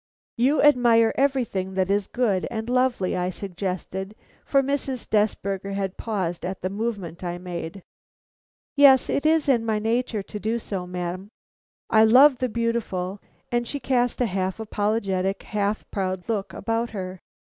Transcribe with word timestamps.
"You 0.35 0.63
admire 0.63 1.13
everything 1.15 1.75
that 1.75 1.91
is 1.91 2.07
good 2.07 2.47
and 2.49 2.67
lovely," 2.71 3.15
I 3.15 3.29
suggested, 3.29 4.15
for 4.43 4.63
Mrs. 4.63 5.07
Desberger 5.07 5.73
had 5.73 5.95
paused 5.95 6.43
at 6.43 6.63
the 6.63 6.71
movement 6.71 7.23
I 7.23 7.37
made. 7.37 7.83
"Yes, 8.75 9.11
it 9.11 9.27
is 9.27 9.47
my 9.47 9.77
nature 9.77 10.23
to 10.23 10.39
do 10.39 10.57
so, 10.57 10.87
ma'am. 10.87 11.29
I 11.91 12.03
love 12.03 12.39
the 12.39 12.49
beautiful," 12.49 13.19
and 13.51 13.67
she 13.67 13.79
cast 13.79 14.19
a 14.21 14.25
half 14.25 14.59
apologetic, 14.59 15.43
half 15.43 15.85
proud 15.91 16.27
look 16.27 16.51
about 16.51 16.89
her. 16.97 17.19